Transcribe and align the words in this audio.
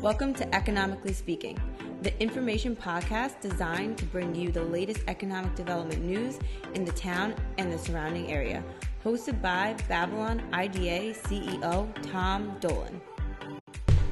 Welcome 0.00 0.32
to 0.34 0.54
Economically 0.54 1.12
Speaking, 1.12 1.58
the 2.02 2.16
information 2.22 2.76
podcast 2.76 3.40
designed 3.40 3.98
to 3.98 4.04
bring 4.04 4.32
you 4.32 4.52
the 4.52 4.62
latest 4.62 5.00
economic 5.08 5.56
development 5.56 6.04
news 6.04 6.38
in 6.74 6.84
the 6.84 6.92
town 6.92 7.34
and 7.58 7.72
the 7.72 7.78
surrounding 7.78 8.30
area. 8.30 8.62
Hosted 9.04 9.42
by 9.42 9.74
Babylon 9.88 10.40
IDA 10.52 11.14
CEO 11.14 11.88
Tom 12.12 12.56
Dolan. 12.60 13.00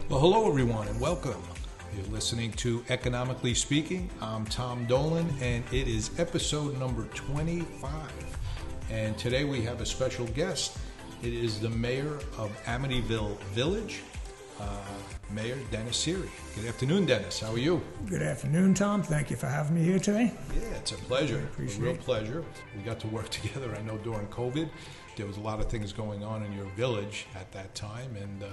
Well, 0.09 0.19
hello, 0.19 0.49
everyone, 0.49 0.88
and 0.88 1.01
welcome. 1.01 1.41
You're 1.95 2.07
listening 2.07 2.51
to 2.55 2.85
Economically 2.89 3.55
Speaking. 3.55 4.11
I'm 4.21 4.45
Tom 4.47 4.87
Dolan, 4.87 5.33
and 5.41 5.63
it 5.71 5.87
is 5.87 6.19
episode 6.19 6.77
number 6.81 7.05
25. 7.15 7.93
And 8.91 9.17
today 9.17 9.45
we 9.45 9.63
have 9.63 9.81
a 9.81 9.87
special 9.87 10.27
guest. 10.27 10.79
It 11.23 11.33
is 11.33 11.61
the 11.61 11.71
mayor 11.71 12.19
of 12.39 12.51
Amityville 12.65 13.39
Village, 13.55 14.03
Mayor 15.31 15.59
Dennis 15.71 16.07
Siry. 16.07 16.29
Good 16.55 16.66
afternoon, 16.66 17.05
Dennis. 17.07 17.41
How 17.41 17.53
are 17.53 17.59
you? 17.59 17.83
Good 18.07 18.23
afternoon, 18.23 18.75
Tom. 18.75 19.03
Thank 19.03 19.30
you 19.30 19.37
for 19.37 19.47
having 19.49 19.75
me 19.75 19.83
here 19.83 19.99
today. 19.99 20.33
Yeah, 20.55 20.69
it's 20.77 20.93
a 20.93 20.95
pleasure. 20.97 21.41
appreciate 21.53 21.80
a 21.80 21.83
real 21.83 21.95
it. 21.95 22.01
pleasure. 22.01 22.45
We 22.77 22.83
got 22.83 23.01
to 23.01 23.07
work 23.09 23.29
together. 23.39 23.75
I 23.77 23.83
know 23.83 23.99
during 23.99 24.27
COVID, 24.29 24.69
there 25.16 25.27
was 25.27 25.37
a 25.37 25.41
lot 25.41 25.61
of 25.61 25.66
things 25.69 25.93
going 25.93 26.23
on 26.23 26.43
in 26.45 26.53
your 26.53 26.66
village 26.77 27.27
at 27.35 27.51
that 27.53 27.75
time, 27.75 28.15
and 28.16 28.45
uh, 28.45 28.47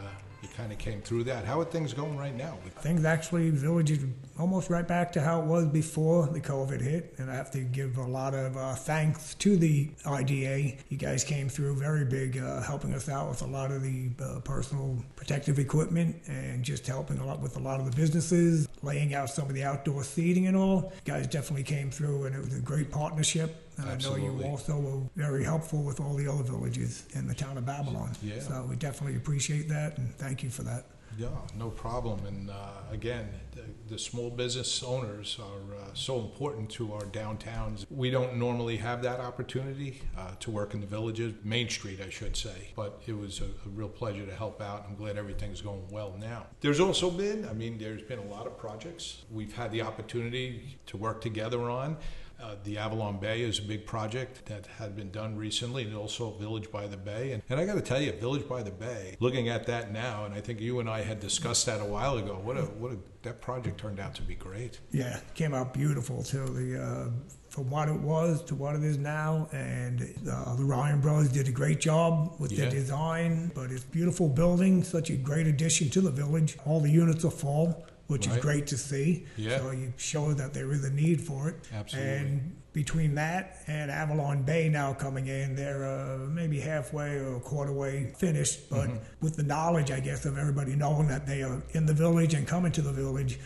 you 0.43 0.49
kind 0.57 0.71
of 0.71 0.77
came 0.77 1.01
through 1.01 1.23
that. 1.23 1.45
How 1.45 1.61
are 1.61 1.65
things 1.65 1.93
going 1.93 2.17
right 2.17 2.35
now? 2.35 2.57
Things 2.81 3.05
actually, 3.05 3.49
village 3.49 3.91
is 3.91 4.03
almost 4.37 4.69
right 4.69 4.85
back 4.85 5.11
to 5.13 5.21
how 5.21 5.41
it 5.41 5.45
was 5.45 5.67
before 5.67 6.27
the 6.27 6.41
COVID 6.41 6.81
hit, 6.81 7.15
and 7.17 7.31
I 7.31 7.35
have 7.35 7.49
to 7.51 7.59
give 7.59 7.97
a 7.97 8.03
lot 8.03 8.33
of 8.33 8.57
uh, 8.57 8.75
thanks 8.75 9.35
to 9.35 9.55
the 9.55 9.89
IDA. 10.05 10.77
You 10.89 10.97
guys 10.97 11.23
came 11.23 11.47
through 11.47 11.75
very 11.75 12.03
big, 12.03 12.37
uh, 12.37 12.61
helping 12.61 12.93
us 12.93 13.07
out 13.07 13.29
with 13.29 13.41
a 13.41 13.47
lot 13.47 13.71
of 13.71 13.81
the 13.81 14.09
uh, 14.21 14.39
personal 14.41 14.97
protective 15.15 15.59
equipment 15.59 16.17
and 16.27 16.63
just 16.63 16.85
helping 16.85 17.19
a 17.19 17.25
lot 17.25 17.39
with 17.39 17.55
a 17.55 17.61
lot 17.61 17.79
of 17.79 17.89
the 17.89 17.95
businesses, 17.95 18.67
laying 18.81 19.13
out 19.13 19.29
some 19.29 19.47
of 19.47 19.53
the 19.53 19.63
outdoor 19.63 20.03
seating 20.03 20.47
and 20.47 20.57
all. 20.57 20.91
You 21.05 21.13
guys 21.13 21.27
definitely 21.27 21.63
came 21.63 21.89
through, 21.89 22.25
and 22.25 22.35
it 22.35 22.39
was 22.39 22.53
a 22.53 22.59
great 22.59 22.91
partnership. 22.91 23.55
And 23.77 23.89
I 23.89 23.97
know 23.97 24.15
you 24.15 24.43
also 24.43 24.77
were 24.79 25.01
very 25.15 25.43
helpful 25.43 25.83
with 25.83 25.99
all 25.99 26.15
the 26.15 26.27
other 26.27 26.43
villages 26.43 27.05
in 27.13 27.27
the 27.27 27.33
town 27.33 27.57
of 27.57 27.65
Babylon. 27.65 28.11
Yeah. 28.21 28.39
So 28.39 28.65
we 28.69 28.75
definitely 28.75 29.17
appreciate 29.17 29.67
that, 29.69 29.97
and 29.97 30.15
thank 30.15 30.43
you 30.43 30.49
for 30.49 30.63
that. 30.63 30.85
Yeah, 31.17 31.27
no 31.55 31.69
problem. 31.69 32.25
And 32.25 32.49
uh, 32.49 32.53
again, 32.91 33.29
the, 33.51 33.63
the 33.87 33.99
small 33.99 34.29
business 34.29 34.81
owners 34.83 35.37
are 35.39 35.75
uh, 35.75 35.85
so 35.93 36.19
important 36.19 36.69
to 36.71 36.93
our 36.93 37.03
downtowns. 37.03 37.85
We 37.91 38.09
don't 38.09 38.37
normally 38.37 38.77
have 38.77 39.03
that 39.03 39.19
opportunity 39.19 40.01
uh, 40.17 40.31
to 40.39 40.51
work 40.51 40.73
in 40.73 40.81
the 40.81 40.87
villages, 40.87 41.33
Main 41.43 41.69
Street, 41.69 41.99
I 42.05 42.09
should 42.09 42.35
say. 42.35 42.71
But 42.75 43.01
it 43.05 43.15
was 43.17 43.41
a, 43.41 43.45
a 43.45 43.69
real 43.73 43.89
pleasure 43.89 44.25
to 44.25 44.33
help 44.33 44.61
out. 44.61 44.85
I'm 44.87 44.95
glad 44.95 45.17
everything's 45.17 45.61
going 45.61 45.87
well 45.91 46.15
now. 46.19 46.47
There's 46.61 46.79
also 46.79 47.11
been, 47.11 47.47
I 47.47 47.53
mean, 47.53 47.77
there's 47.77 48.01
been 48.01 48.19
a 48.19 48.25
lot 48.25 48.47
of 48.47 48.57
projects 48.57 49.23
we've 49.31 49.53
had 49.53 49.71
the 49.71 49.83
opportunity 49.83 50.77
to 50.87 50.97
work 50.97 51.21
together 51.21 51.69
on. 51.69 51.97
Uh, 52.43 52.55
the 52.65 52.77
Avalon 52.77 53.19
Bay 53.19 53.41
is 53.41 53.59
a 53.59 53.61
big 53.61 53.85
project 53.85 54.45
that 54.47 54.65
had 54.65 54.97
been 54.97 55.11
done 55.11 55.37
recently, 55.37 55.83
and 55.83 55.95
also 55.95 56.31
Village 56.31 56.69
by 56.69 56.87
the 56.87 56.97
Bay. 56.97 57.31
And, 57.31 57.41
and 57.49 57.57
I 57.57 57.65
got 57.65 57.75
to 57.75 57.81
tell 57.81 58.01
you, 58.01 58.11
Village 58.11 58.47
by 58.49 58.61
the 58.61 58.71
Bay, 58.71 59.15
looking 59.21 59.47
at 59.47 59.65
that 59.67 59.93
now, 59.93 60.25
and 60.25 60.33
I 60.33 60.41
think 60.41 60.59
you 60.59 60.81
and 60.81 60.89
I 60.89 61.03
had 61.03 61.21
discussed 61.21 61.65
that 61.67 61.79
a 61.79 61.85
while 61.85 62.17
ago. 62.17 62.33
What 62.43 62.57
a 62.57 62.63
what 62.63 62.91
a 62.91 62.97
that 63.21 63.39
project 63.39 63.79
turned 63.79 63.99
out 64.01 64.13
to 64.15 64.21
be 64.21 64.35
great. 64.35 64.81
Yeah, 64.91 65.19
came 65.35 65.53
out 65.53 65.73
beautiful 65.73 66.21
too. 66.23 66.45
The 66.45 66.83
uh, 66.83 67.09
from 67.49 67.69
what 67.69 67.87
it 67.87 67.99
was 67.99 68.43
to 68.45 68.55
what 68.55 68.75
it 68.75 68.83
is 68.83 68.97
now, 68.97 69.47
and 69.53 70.01
uh, 70.29 70.55
the 70.55 70.65
Ryan 70.65 70.99
brothers 70.99 71.31
did 71.31 71.47
a 71.47 71.51
great 71.51 71.79
job 71.79 72.35
with 72.39 72.51
Yeah. 72.51 72.65
the 72.65 72.71
design. 72.71 73.51
But 73.55 73.71
it's 73.71 73.83
beautiful 73.85 74.27
building, 74.27 74.83
such 74.83 75.09
a 75.11 75.15
great 75.15 75.47
addition 75.47 75.89
to 75.91 76.01
the 76.01 76.11
village. 76.11 76.57
All 76.65 76.81
the 76.81 76.89
units 76.91 77.23
are 77.23 77.31
full, 77.31 77.85
which 78.13 78.27
Right. 78.27 78.37
is 78.37 78.41
great 78.43 78.67
to 78.67 78.77
see. 78.77 79.25
Yeah. 79.37 79.57
So 79.57 79.71
you 79.71 79.91
show 79.97 80.33
that 80.33 80.53
there 80.53 80.71
is 80.71 80.83
a 80.85 80.91
need 80.91 81.19
for 81.21 81.49
it. 81.49 81.55
Absolutely. 81.73 82.11
And 82.11 82.55
between 82.73 83.15
that 83.15 83.57
and 83.67 83.89
Avalon 83.91 84.43
Bay 84.43 84.69
now 84.69 84.93
coming 84.93 85.27
in, 85.27 85.55
they're 85.55 85.83
uh, 85.83 86.17
maybe 86.29 86.59
halfway 86.59 87.17
or 87.17 87.37
a 87.37 87.39
quarter 87.39 87.73
way 87.73 88.13
finished. 88.17 88.69
But 88.69 88.87
Mm-hmm. 88.89 88.97
with 89.21 89.35
the 89.35 89.43
knowledge, 89.43 89.89
I 89.91 89.99
guess, 89.99 90.25
of 90.25 90.37
everybody 90.37 90.75
knowing 90.75 91.07
that 91.07 91.25
they 91.25 91.41
are 91.43 91.61
in 91.71 91.85
the 91.87 91.93
village 91.93 92.33
and 92.35 92.47
coming 92.47 92.71
to 92.73 92.81
the 92.81 92.91
village, 92.93 93.39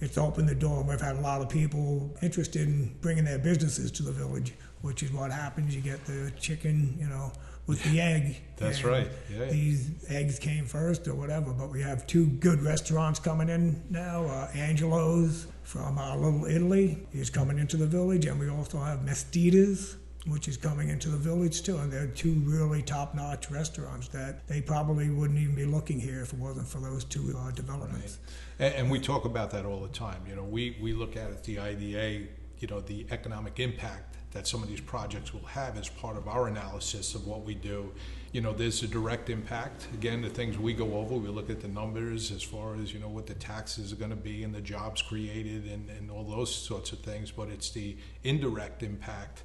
it's 0.00 0.18
opened 0.18 0.48
the 0.48 0.54
door. 0.54 0.82
We've 0.82 1.00
had 1.00 1.16
a 1.16 1.20
lot 1.20 1.40
of 1.42 1.48
people 1.48 2.10
interested 2.22 2.62
in 2.68 2.94
bringing 3.00 3.24
their 3.24 3.38
businesses 3.38 3.90
to 3.92 4.02
the 4.04 4.12
village, 4.12 4.54
which 4.82 5.02
is 5.02 5.12
what 5.12 5.30
happens. 5.32 5.74
You 5.76 5.80
get 5.80 6.04
the 6.06 6.32
chicken, 6.38 6.96
you 7.00 7.08
know, 7.08 7.32
with 7.66 7.82
the 7.84 8.00
egg. 8.00 8.36
That's 8.56 8.78
And 8.78 8.86
right. 8.86 9.08
Yeah. 9.30 9.46
These 9.46 9.90
eggs 10.08 10.38
came 10.38 10.66
first 10.66 11.06
or 11.08 11.14
whatever, 11.14 11.52
but 11.52 11.70
we 11.70 11.82
have 11.82 12.06
two 12.06 12.26
good 12.26 12.62
restaurants 12.62 13.18
coming 13.18 13.48
in 13.48 13.82
now. 13.90 14.24
Uh, 14.24 14.48
Angelo's 14.54 15.46
from 15.62 15.98
uh, 15.98 16.16
Little 16.16 16.44
Italy 16.46 16.98
is 17.12 17.30
coming 17.30 17.58
into 17.58 17.76
the 17.76 17.86
village, 17.86 18.26
and 18.26 18.38
we 18.38 18.48
also 18.48 18.78
have 18.78 19.00
Mestitas, 19.00 19.96
which 20.26 20.48
is 20.48 20.56
coming 20.56 20.88
into 20.88 21.08
the 21.08 21.16
village 21.16 21.62
too. 21.62 21.78
And 21.78 21.92
they're 21.92 22.08
two 22.08 22.34
really 22.44 22.82
top-notch 22.82 23.50
restaurants 23.50 24.08
that 24.08 24.46
they 24.48 24.60
probably 24.60 25.10
wouldn't 25.10 25.38
even 25.38 25.54
be 25.54 25.64
looking 25.64 25.98
here 25.98 26.20
if 26.20 26.32
it 26.32 26.38
wasn't 26.38 26.68
for 26.68 26.78
those 26.78 27.04
two 27.04 27.34
uh, 27.36 27.50
developments. 27.52 28.18
And, 28.58 28.74
and 28.74 28.90
we 28.90 28.98
talk 29.00 29.24
about 29.24 29.50
that 29.52 29.64
all 29.64 29.80
the 29.80 29.88
time. 29.88 30.22
You 30.28 30.36
know, 30.36 30.44
we, 30.44 30.76
we 30.80 30.92
look 30.92 31.16
at 31.16 31.30
it, 31.30 31.44
the 31.44 31.58
IDA, 31.58 32.26
you 32.58 32.68
know, 32.68 32.80
the 32.80 33.06
economic 33.10 33.58
impact 33.58 34.11
that 34.32 34.46
some 34.46 34.62
of 34.62 34.68
these 34.68 34.80
projects 34.80 35.32
will 35.32 35.44
have 35.46 35.76
as 35.76 35.88
part 35.88 36.16
of 36.16 36.26
our 36.26 36.48
analysis 36.48 37.14
of 37.14 37.26
what 37.26 37.44
we 37.44 37.54
do. 37.54 37.92
You 38.32 38.40
know, 38.40 38.52
there's 38.54 38.82
a 38.82 38.86
direct 38.86 39.28
impact. 39.28 39.86
Again, 39.92 40.22
the 40.22 40.30
things 40.30 40.58
we 40.58 40.72
go 40.72 40.94
over, 40.94 41.14
we 41.16 41.28
look 41.28 41.50
at 41.50 41.60
the 41.60 41.68
numbers 41.68 42.32
as 42.32 42.42
far 42.42 42.74
as, 42.76 42.94
you 42.94 42.98
know, 42.98 43.08
what 43.08 43.26
the 43.26 43.34
taxes 43.34 43.92
are 43.92 43.96
going 43.96 44.10
to 44.10 44.16
be 44.16 44.42
and 44.42 44.54
the 44.54 44.60
jobs 44.62 45.02
created 45.02 45.66
and, 45.66 45.90
and 45.90 46.10
all 46.10 46.24
those 46.24 46.52
sorts 46.54 46.92
of 46.92 47.00
things. 47.00 47.30
But 47.30 47.48
it's 47.48 47.70
the 47.70 47.94
indirect 48.24 48.82
impact, 48.82 49.42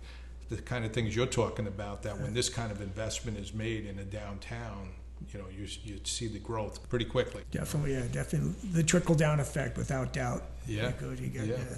the 0.50 0.62
kind 0.62 0.86
of 0.86 0.94
things 0.94 1.14
you're 1.16 1.25
talking 1.25 1.68
about, 1.68 2.02
that 2.04 2.18
when 2.19 2.34
this 2.34 2.48
kind 2.48 2.72
of 2.72 2.81
investment 2.81 3.38
is 3.38 3.54
made 3.54 3.86
in 3.86 4.00
a 4.00 4.06
downtown, 4.06 4.92
you 5.34 5.40
know, 5.40 5.48
you, 5.50 5.68
you 5.84 6.00
see 6.06 6.28
the 6.28 6.40
growth 6.40 6.88
pretty 6.88 7.04
quickly. 7.06 7.42
Definitely, 7.52 7.94
yeah, 7.94 8.04
definitely 8.09 8.54
the 8.72 8.84
trickle-down 8.84 9.42
effect, 9.42 9.75
without 9.78 10.14
doubt. 10.14 10.44
Yeah. 10.66 10.94
You 11.02 11.28
get 11.28 11.46
Yeah. 11.48 11.56
uh, 11.56 11.75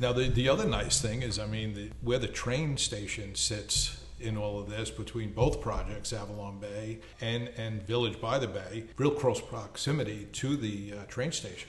Now, 0.00 0.14
the, 0.14 0.28
the 0.28 0.48
other 0.48 0.66
nice 0.66 0.98
thing 0.98 1.20
is, 1.20 1.38
I 1.38 1.46
mean, 1.46 1.74
the, 1.74 1.90
where 2.00 2.18
the 2.18 2.26
train 2.26 2.78
station 2.78 3.34
sits 3.34 4.02
in 4.18 4.36
all 4.36 4.58
of 4.58 4.70
this 4.70 4.90
between 4.90 5.32
both 5.32 5.60
projects, 5.60 6.12
Avalon 6.14 6.58
Bay 6.58 7.00
and, 7.20 7.48
and 7.58 7.82
Village 7.82 8.18
by 8.18 8.38
the 8.38 8.46
Bay, 8.46 8.84
real 8.96 9.10
close 9.10 9.40
proximity 9.42 10.26
to 10.32 10.56
the 10.56 10.94
uh, 10.94 11.04
train 11.04 11.32
station. 11.32 11.68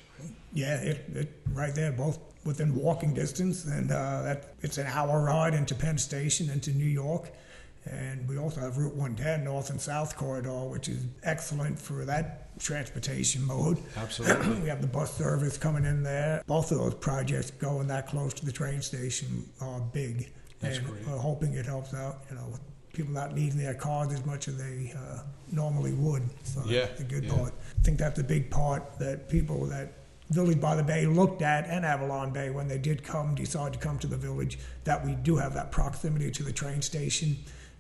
Yeah, 0.54 0.80
it, 0.82 1.06
it 1.14 1.42
right 1.54 1.76
there, 1.76 1.92
both 1.92 2.20
within 2.46 2.74
walking 2.74 3.14
distance, 3.14 3.66
and 3.66 3.92
uh, 3.92 4.22
that 4.22 4.54
it's 4.62 4.78
an 4.78 4.88
hour 4.88 5.24
ride 5.24 5.54
into 5.54 5.76
Penn 5.76 5.98
Station 5.98 6.50
into 6.50 6.72
New 6.72 6.86
York, 6.86 7.32
and 7.86 8.28
we 8.28 8.38
also 8.38 8.62
have 8.62 8.78
Route 8.78 8.96
110 8.96 9.44
North 9.44 9.70
and 9.70 9.82
South 9.82 10.16
corridor, 10.16 10.68
which 10.70 10.88
is 10.88 11.04
excellent 11.24 11.80
for 11.80 12.06
that 12.06 12.58
transportation 12.60 13.44
mode. 13.46 13.80
Absolutely. 13.98 14.60
we 14.62 14.70
have 14.70 14.82
the 14.82 14.88
bus 14.88 15.16
service 15.16 15.58
coming 15.58 15.86
in 15.86 16.04
there. 16.04 16.44
Both 16.46 16.72
of 16.72 16.78
those 16.78 16.94
projects 16.94 17.52
going 17.52 17.88
that 17.88 18.08
close 18.08 18.34
to 18.36 18.46
the 18.46 18.52
train 18.52 18.82
station 18.82 19.50
are 19.60 19.80
big, 19.80 20.32
That's 20.60 20.78
and 20.78 20.88
great. 20.88 21.08
we're 21.08 21.18
hoping 21.18 21.54
it 21.56 21.66
helps 21.66 21.94
out. 21.94 22.24
You 22.30 22.36
know, 22.36 22.48
with 22.52 22.62
people 22.94 23.14
not 23.14 23.34
needing 23.34 23.58
their 23.58 23.74
cars 23.74 24.14
as 24.14 24.26
much 24.26 24.48
as 24.48 24.58
they 24.58 24.94
uh, 24.96 25.20
normally 25.52 25.94
would. 25.94 26.24
So 26.44 26.62
Yeah, 26.68 26.82
that's 26.82 27.02
a 27.02 27.06
good 27.06 27.24
yeah. 27.24 27.34
part. 27.34 27.54
I 27.80 27.82
think 27.82 27.98
that's 27.98 28.20
a 28.20 28.24
big 28.24 28.52
part 28.52 29.00
that 29.00 29.28
people 29.30 29.66
that 29.68 29.94
Village 30.32 30.62
by 30.62 30.78
the 30.78 30.84
Bay 30.84 31.06
looked 31.06 31.42
at 31.42 31.68
and 31.68 31.86
Avalon 31.86 32.32
Bay 32.32 32.52
when 32.52 32.70
they 32.70 32.78
did 32.78 33.04
come, 33.04 33.36
decide 33.36 33.74
to 33.74 33.80
come 33.80 34.00
to 34.00 34.08
the 34.08 34.16
village, 34.16 34.58
that 34.86 35.06
we 35.06 35.14
do 35.14 35.36
have 35.36 35.54
that 35.56 35.74
proximity 35.74 36.32
to 36.32 36.42
the 36.42 36.54
train 36.54 36.82
station 36.82 37.38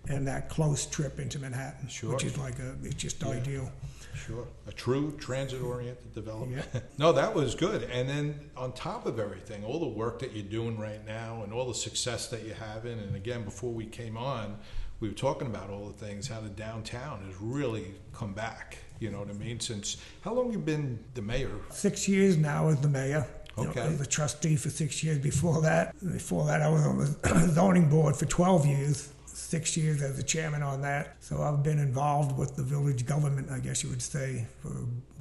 and 0.07 0.28
that 0.28 0.50
close 0.50 0.85
trip 0.85 1.19
into 1.19 1.39
Manhattan, 1.39 1.88
Sure. 1.88 2.13
which 2.13 2.23
is 2.23 2.38
like 2.38 2.57
a, 2.59 2.75
it's 2.84 2.95
just 2.95 3.23
ideal. 3.23 3.72
Sure. 4.16 4.45
A 4.67 4.72
true 4.72 5.16
transit 5.19 5.62
oriented 5.62 6.13
development. 6.13 6.66
Yeah. 6.73 6.81
no, 6.97 7.11
that 7.14 7.34
was 7.34 7.55
good. 7.55 7.84
And 7.84 8.08
then 8.09 8.40
on 8.58 8.73
top 8.73 9.05
of 9.05 9.20
everything, 9.20 9.64
all 9.64 9.79
the 9.79 9.87
work 9.87 10.20
that 10.20 10.34
you're 10.34 10.43
doing 10.46 10.78
right 10.78 11.05
now 11.05 11.43
and 11.43 11.53
all 11.53 11.67
the 11.67 11.73
success 11.73 12.28
that 12.28 12.43
you're 12.43 12.55
having, 12.55 12.99
and 12.99 13.16
again, 13.16 13.43
before 13.43 13.72
we 13.72 13.85
came 13.85 14.17
on, 14.17 14.58
we 14.99 15.08
were 15.08 15.16
talking 15.16 15.47
about 15.47 15.70
all 15.70 15.87
the 15.87 15.93
things, 16.05 16.28
how 16.28 16.41
the 16.41 16.49
downtown 16.49 17.23
has 17.25 17.35
really 17.40 17.96
come 18.14 18.34
back. 18.34 18.78
You 18.99 19.09
know 19.09 19.20
what 19.20 19.29
I 19.29 19.34
mean? 19.34 19.59
Since 19.59 19.97
how 20.22 20.34
long 20.34 20.52
you 20.52 20.59
been 20.59 20.99
the 21.16 21.23
mayor? 21.23 21.49
Six 21.72 22.08
years 22.08 22.37
now 22.37 22.67
as 22.67 22.79
the 22.81 22.90
mayor. 22.90 23.25
You 23.58 23.64
know, 23.64 23.70
Okay. 23.72 23.81
I 23.81 23.87
was 23.90 24.02
a 24.02 24.05
trustee 24.05 24.55
for 24.55 24.70
six 24.70 25.03
years 25.03 25.17
before 25.17 25.61
that. 25.64 25.96
Before 26.02 26.46
that, 26.46 26.61
I 26.61 26.70
was 26.70 26.85
on 26.85 26.97
the 26.99 27.49
zoning 27.53 27.90
board 27.90 28.16
for 28.16 28.25
12 28.25 28.66
years, 28.66 29.09
six 29.33 29.75
years 29.78 30.01
as 30.01 30.17
the 30.17 30.23
chairman 30.23 30.61
on 30.63 30.81
that. 30.81 31.16
So 31.19 31.41
I've 31.41 31.63
been 31.63 31.79
involved 31.79 32.37
with 32.37 32.55
the 32.55 32.63
village 32.63 33.05
government, 33.05 33.49
I 33.51 33.59
guess 33.59 33.83
you 33.83 33.89
would 33.89 34.01
say, 34.01 34.45
for 34.61 34.72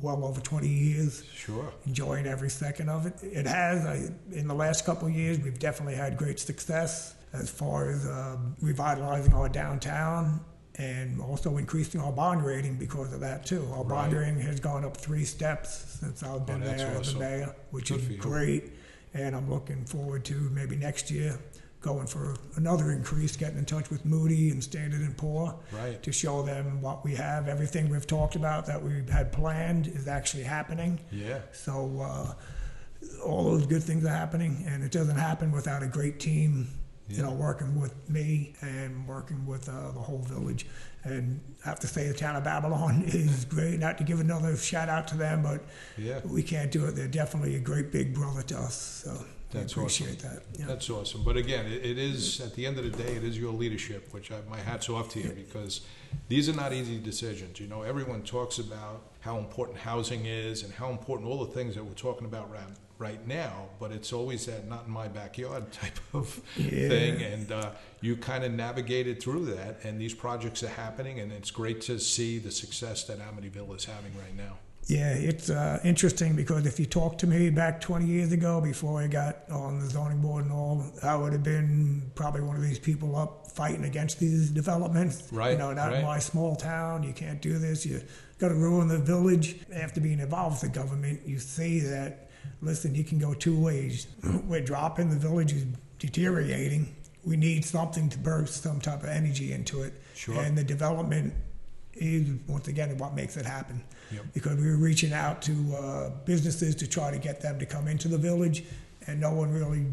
well 0.01 0.25
over 0.25 0.41
20 0.41 0.69
years. 0.69 1.23
Sure. 1.35 1.73
enjoying 1.87 2.27
every 2.27 2.51
second 2.51 2.89
of 2.89 3.07
it. 3.07 3.15
It 3.23 3.47
has. 3.47 3.87
I, 3.87 4.09
in 4.33 4.49
the 4.49 4.55
last 4.55 4.85
couple 4.85 5.09
of 5.09 5.15
years, 5.15 5.39
we've 5.39 5.59
definitely 5.59 5.95
had 5.95 6.17
great 6.17 6.39
success 6.41 7.15
as 7.33 7.49
far 7.49 7.91
as 7.91 8.07
um, 8.07 8.57
revitalizing 8.61 9.33
our 9.33 9.49
downtown 9.49 10.41
and 10.77 11.21
also 11.21 11.57
increasing 11.59 12.01
our 12.01 12.13
bond 12.13 12.45
rating 12.45 12.77
because 12.77 13.13
of 13.13 13.21
that 13.21 13.45
too. 13.45 13.67
Our 13.75 13.85
bond 13.85 14.13
rating 14.13 14.41
has 14.41 14.61
gone 14.61 14.85
up 14.85 14.97
three 14.97 15.25
steps 15.25 15.99
since 16.01 16.23
I've 16.23 16.47
been 16.47 16.63
Oh, 16.63 16.67
there 16.67 16.97
as 16.99 17.15
a 17.15 17.19
mayor, 17.19 17.55
which 17.71 17.91
Good 17.91 18.01
is 18.01 18.17
great. 18.19 18.73
And 19.13 19.35
I'm 19.35 19.51
looking 19.51 19.85
forward 19.85 20.25
to 20.27 20.35
maybe 20.35 20.77
next 20.77 21.11
year 21.11 21.39
going 21.81 22.07
for 22.07 22.37
another 22.57 22.91
increase, 22.93 23.37
getting 23.37 23.59
in 23.59 23.65
touch 23.65 23.89
with 23.91 24.05
Moody 24.05 24.51
and 24.51 24.63
Standard 24.63 25.01
and 25.01 25.17
Poor 25.17 25.55
Right. 25.73 26.03
to 26.03 26.13
show 26.13 26.43
them 26.43 26.83
what 26.83 27.05
we 27.05 27.15
have. 27.15 27.49
Everything 27.49 27.89
we've 27.89 28.07
talked 28.07 28.37
about 28.37 28.67
that 28.67 28.83
we 28.83 29.03
had 29.11 29.33
planned 29.33 29.87
is 29.87 30.07
actually 30.07 30.43
happening. 30.43 31.01
Yeah. 31.11 31.39
So 31.53 32.01
uh, 32.03 32.35
all 33.25 33.45
those 33.45 33.67
good 33.67 33.83
things 33.83 34.05
are 34.05 34.09
happening, 34.11 34.65
and 34.69 34.83
it 34.85 34.93
doesn't 34.93 35.17
happen 35.17 35.53
without 35.53 35.83
a 35.83 35.87
great 35.87 36.21
team. 36.21 36.69
You 37.09 37.23
know, 37.25 37.33
working 37.33 37.81
with 37.81 38.09
me 38.09 38.55
and 38.61 39.05
working 39.09 39.45
with 39.45 39.69
uh, 39.69 39.91
the 39.91 39.99
whole 39.99 40.21
village. 40.21 40.65
And 41.03 41.41
I 41.65 41.71
have 41.71 41.81
to 41.81 41.89
say, 41.89 42.07
the 42.07 42.15
town 42.15 42.37
of 42.37 42.45
Babylon 42.45 43.03
is 43.07 43.45
great. 43.47 43.81
Not 43.81 43.99
to 43.99 44.05
give 44.05 44.21
another 44.21 44.57
shout 44.57 44.89
out 44.89 45.09
to 45.09 45.17
them, 45.17 45.43
but 45.43 45.65
Yeah. 45.99 46.21
we 46.25 46.45
can't 46.45 46.71
do 46.71 46.85
it. 46.85 46.93
They're 46.95 47.09
definitely 47.09 47.57
a 47.57 47.59
great 47.59 47.91
big 47.91 48.15
brother 48.15 48.43
to 48.43 48.59
us. 48.59 49.03
So 49.05 49.25
That's 49.51 49.73
appreciate 49.73 50.21
that. 50.21 50.43
Yeah. 50.59 50.67
That's 50.67 50.89
awesome. 50.91 51.23
But 51.25 51.37
again, 51.37 51.67
it, 51.67 51.85
it 51.85 51.99
is, 51.99 52.41
at 52.41 52.55
the 52.55 52.67
end 52.67 52.79
of 52.79 52.85
the 52.85 52.91
day, 53.03 53.15
it 53.17 53.25
is 53.25 53.39
your 53.39 53.53
leadership, 53.53 54.13
which 54.13 54.31
I, 54.31 54.37
my 54.49 54.59
hat's 54.59 54.89
off 54.89 55.11
to 55.11 55.21
you 55.21 55.31
because 55.31 55.81
these 56.29 56.49
are 56.49 56.53
not 56.55 56.73
easy 56.73 56.99
decisions. 56.99 57.59
You 57.59 57.67
know, 57.67 57.83
everyone 57.83 58.23
talks 58.23 58.59
about 58.59 59.03
how 59.21 59.39
important 59.39 59.79
housing 59.79 60.27
is 60.27 60.63
and 60.63 60.73
how 60.73 60.91
important 60.91 61.29
all 61.29 61.45
the 61.45 61.53
things 61.53 61.75
that 61.75 61.85
we're 61.85 61.93
talking 61.95 62.27
about 62.27 62.51
right, 62.51 62.63
right 62.99 63.27
now, 63.27 63.69
but 63.81 63.91
it's 63.91 64.13
always 64.13 64.47
that 64.47 64.69
not 64.69 64.87
in 64.87 64.93
my 64.93 65.09
backyard 65.09 65.71
type 65.73 65.99
of 66.15 66.41
Yeah. 66.57 66.89
thing. 66.89 67.23
And 67.23 67.51
uh, 67.53 67.71
you 68.01 68.17
kind 68.17 68.45
of 68.45 68.53
navigated 68.53 69.21
through 69.21 69.47
that, 69.47 69.81
and 69.85 70.01
these 70.01 70.15
projects 70.15 70.63
are 70.63 70.69
happening, 70.69 71.19
and 71.21 71.33
it's 71.33 71.51
great 71.51 71.81
to 71.83 71.99
see 71.99 72.39
the 72.39 72.51
success 72.53 73.05
that 73.05 73.19
Amityville 73.19 73.77
is 73.77 73.85
having 73.85 74.13
right 74.17 74.37
now. 74.37 74.59
Yeah, 74.87 75.13
it's 75.13 75.51
uh, 75.51 75.79
interesting 75.85 76.35
because 76.35 76.67
if 76.67 76.81
you 76.81 76.87
talked 76.87 77.21
to 77.21 77.27
me 77.29 77.49
back 77.51 77.81
20 77.81 78.07
years 78.07 78.33
ago, 78.33 78.61
before 78.61 79.01
I 79.01 79.07
got 79.07 79.49
on 79.51 79.79
the 79.79 79.87
zoning 79.89 80.21
board 80.21 80.45
and 80.45 80.53
all, 80.53 80.85
I 81.03 81.15
would 81.15 81.33
have 81.33 81.45
been 81.45 82.11
probably 82.17 82.41
one 82.41 82.57
of 82.57 82.63
these 82.63 82.79
people 82.79 83.15
up 83.15 83.47
fighting 83.53 83.85
against 83.85 84.19
these 84.19 84.51
developments. 84.51 85.29
Right, 85.31 85.53
You 85.53 85.59
know, 85.59 85.73
not 85.73 85.91
right. 85.91 86.01
in 86.01 86.05
my 86.05 86.19
small 86.19 86.57
town. 86.57 87.05
You 87.05 87.13
can't 87.13 87.41
do 87.41 87.59
this. 87.59 87.87
You 87.87 88.01
got 88.39 88.49
to 88.49 88.55
ruin 88.55 88.89
the 88.89 88.99
village. 88.99 89.57
After 89.73 90.01
being 90.01 90.19
involved 90.19 90.61
with 90.63 90.73
the 90.73 90.79
government, 90.81 91.21
you 91.25 91.39
see 91.39 91.81
that. 91.81 92.31
Listen, 92.63 92.95
you 92.95 93.05
can 93.05 93.19
go 93.19 93.33
two 93.33 93.59
ways. 93.59 94.09
We're 94.47 94.61
dropping. 94.63 95.11
The 95.11 95.17
village 95.17 95.53
is 95.53 95.67
deteriorating. 96.01 96.97
We 97.25 97.37
need 97.37 97.65
something 97.65 98.09
to 98.09 98.19
burst 98.19 98.63
some 98.63 98.81
type 98.81 99.03
of 99.03 99.09
energy 99.11 99.53
into 99.53 99.83
it. 99.83 99.93
Sure. 100.15 100.41
And 100.41 100.57
the 100.59 100.65
development 100.65 101.35
is 102.01 102.29
once 102.49 102.67
again 102.67 102.97
what 102.99 103.15
makes 103.15 103.37
it 103.37 103.47
happen. 103.47 103.83
Yep. 104.11 104.25
Because 104.33 104.57
we 104.57 104.67
were 104.67 104.77
reaching 104.77 105.13
out 105.13 105.43
to 105.43 105.53
uh, 105.77 106.11
businesses 106.25 106.75
to 106.77 106.89
try 106.89 107.11
to 107.11 107.19
get 107.19 107.41
them 107.41 107.59
to 107.59 107.67
come 107.67 107.87
into 107.87 108.09
the 108.09 108.19
village, 108.19 108.65
and 109.07 109.21
no 109.21 109.33
one 109.33 109.53
really 109.53 109.87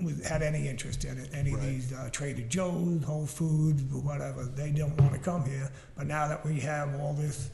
was, 0.00 0.24
had 0.26 0.42
any 0.42 0.68
interest 0.68 1.04
in 1.04 1.18
it. 1.18 1.30
Any 1.32 1.52
of 1.54 1.62
these 1.62 1.92
uh, 1.92 2.08
Trader 2.12 2.42
Joe's, 2.42 3.02
Whole 3.04 3.26
Foods, 3.26 3.82
whatever, 3.82 4.44
they 4.44 4.70
don't 4.70 4.96
want 5.00 5.14
to 5.14 5.18
come 5.18 5.44
here. 5.44 5.70
But 5.96 6.06
now 6.06 6.28
that 6.28 6.44
we 6.44 6.60
have 6.60 6.94
all 7.00 7.14
this 7.14 7.50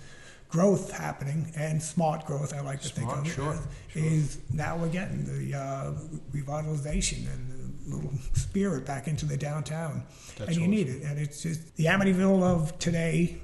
growth 0.49 0.91
happening 0.91 1.53
and 1.57 1.81
smart 1.81 2.27
growth, 2.27 2.53
I 2.53 2.61
like 2.61 2.81
to 2.83 2.89
Smart, 2.89 3.15
think 3.15 3.27
of 3.27 3.33
sure, 3.33 3.53
it 3.53 3.61
sure. 3.93 4.05
is 4.05 4.39
now 4.53 4.77
we're 4.77 4.89
getting 4.89 5.25
the 5.25 5.57
uh, 5.57 5.93
revitalization 6.33 7.33
and 7.33 7.51
the 7.87 7.95
little 7.97 8.13
spirit 8.35 8.85
back 8.85 9.07
into 9.07 9.27
the 9.27 9.37
downtown. 9.37 10.03
That's 10.37 10.51
and 10.51 10.57
you 10.57 10.63
awesome. 10.63 10.71
need 10.71 10.89
it. 10.89 11.03
And 11.05 11.19
it's 11.19 11.43
just 11.43 11.77
the 11.77 11.85
Amityville 11.85 12.43
of 12.43 12.79
today 12.79 13.39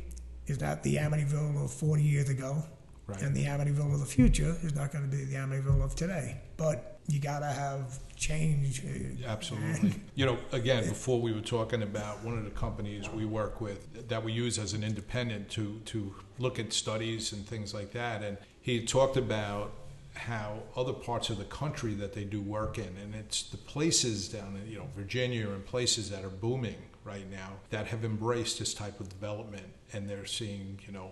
is 0.46 0.60
not 0.60 0.82
the 0.82 0.96
Amityville 0.96 1.64
of 1.64 1.72
40 1.72 2.02
years 2.02 2.28
ago. 2.28 2.62
Right. 3.06 3.22
And 3.22 3.36
the 3.36 3.44
Amityville 3.44 3.94
of 3.94 4.00
the 4.00 4.06
future 4.06 4.56
is 4.62 4.74
not 4.74 4.92
going 4.92 5.08
to 5.08 5.16
be 5.16 5.24
the 5.24 5.36
Amityville 5.36 5.84
of 5.84 5.94
today. 5.94 6.40
But 6.56 6.98
you 7.06 7.20
got 7.20 7.38
to 7.40 7.46
have 7.46 8.00
change. 8.16 8.82
Absolutely. 9.24 9.94
You 10.16 10.26
know, 10.26 10.38
again, 10.50 10.88
before 10.88 11.20
we 11.20 11.32
were 11.32 11.40
talking 11.40 11.82
about 11.82 12.24
one 12.24 12.36
of 12.36 12.44
the 12.44 12.50
companies 12.50 13.08
we 13.10 13.24
work 13.24 13.60
with 13.60 14.08
that 14.08 14.24
we 14.24 14.32
use 14.32 14.58
as 14.58 14.72
an 14.72 14.82
independent 14.82 15.50
to, 15.50 15.80
to 15.84 16.14
look 16.38 16.58
at 16.58 16.72
studies 16.72 17.32
and 17.32 17.46
things 17.46 17.72
like 17.72 17.92
that. 17.92 18.22
And 18.22 18.38
he 18.60 18.84
talked 18.84 19.16
about 19.16 19.72
how 20.16 20.60
other 20.76 20.92
parts 20.92 21.30
of 21.30 21.38
the 21.38 21.44
country 21.44 21.94
that 21.94 22.12
they 22.14 22.24
do 22.24 22.40
work 22.40 22.78
in, 22.78 22.88
and 23.02 23.14
it's 23.14 23.42
the 23.44 23.56
places 23.56 24.28
down 24.28 24.56
in, 24.62 24.70
you 24.70 24.78
know, 24.78 24.88
Virginia 24.96 25.48
and 25.50 25.64
places 25.64 26.10
that 26.10 26.24
are 26.24 26.30
booming 26.30 26.76
right 27.04 27.30
now 27.30 27.52
that 27.70 27.86
have 27.86 28.04
embraced 28.04 28.58
this 28.58 28.74
type 28.74 28.98
of 28.98 29.08
development 29.08 29.66
and 29.92 30.08
they're 30.10 30.26
seeing, 30.26 30.78
you 30.86 30.92
know, 30.92 31.10